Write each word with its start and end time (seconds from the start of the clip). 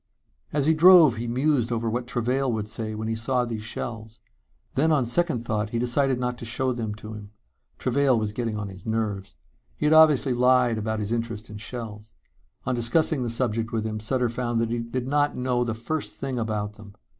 As 0.51 0.65
he 0.65 0.73
drove 0.73 1.17
he 1.17 1.27
mused 1.27 1.71
over 1.71 1.87
what 1.87 2.07
Travail 2.07 2.51
would 2.51 2.67
say 2.67 2.95
when 2.95 3.07
he 3.07 3.13
saw 3.13 3.45
these 3.45 3.61
shells. 3.61 4.19
Then 4.73 4.91
on 4.91 5.05
second 5.05 5.45
thought, 5.45 5.69
he 5.69 5.77
decided 5.77 6.19
not 6.19 6.39
to 6.39 6.43
show 6.45 6.73
them 6.73 6.95
to 6.95 7.13
him. 7.13 7.29
Travail 7.77 8.17
was 8.17 8.33
getting 8.33 8.57
on 8.57 8.67
his 8.67 8.83
nerves. 8.87 9.35
He 9.75 9.85
had 9.85 9.93
obviously 9.93 10.33
lied 10.33 10.79
about 10.79 11.01
his 11.01 11.11
interest 11.11 11.51
in 11.51 11.57
shells. 11.57 12.13
On 12.65 12.73
discussing 12.73 13.21
the 13.21 13.29
subject 13.29 13.71
with 13.71 13.85
him 13.85 13.99
Sutter 13.99 14.27
found 14.27 14.59
he 14.71 14.79
did 14.79 15.07
not 15.07 15.37
know 15.37 15.63
the 15.63 15.75
first 15.75 16.13
thing 16.13 16.39
about 16.39 16.77
them. 16.77 16.95